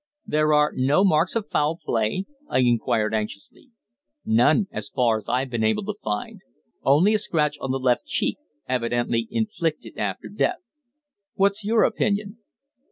"There 0.25 0.51
are 0.55 0.71
no 0.73 1.03
marks 1.03 1.35
of 1.35 1.47
foul 1.47 1.77
play?" 1.77 2.25
I 2.49 2.61
inquired 2.61 3.13
anxiously. 3.13 3.69
"None, 4.25 4.65
as 4.71 4.89
far 4.89 5.15
as 5.17 5.29
I've 5.29 5.51
been 5.51 5.63
able 5.63 5.85
to 5.85 5.93
find 5.93 6.39
only 6.81 7.13
a 7.13 7.19
scratch 7.19 7.59
on 7.61 7.69
the 7.69 7.77
left 7.77 8.07
cheek, 8.07 8.39
evidently 8.67 9.27
inflicted 9.29 9.99
after 9.99 10.27
death." 10.27 10.63
"What's 11.35 11.63
your 11.63 11.83
opinion?" 11.83 12.39